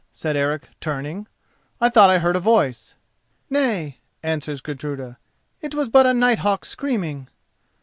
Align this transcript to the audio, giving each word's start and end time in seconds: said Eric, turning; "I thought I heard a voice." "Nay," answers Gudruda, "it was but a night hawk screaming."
said 0.11 0.35
Eric, 0.35 0.69
turning; 0.79 1.27
"I 1.79 1.89
thought 1.89 2.09
I 2.09 2.17
heard 2.17 2.35
a 2.35 2.39
voice." 2.39 2.95
"Nay," 3.51 3.99
answers 4.23 4.59
Gudruda, 4.59 5.19
"it 5.61 5.75
was 5.75 5.89
but 5.89 6.07
a 6.07 6.13
night 6.15 6.39
hawk 6.39 6.65
screaming." 6.65 7.27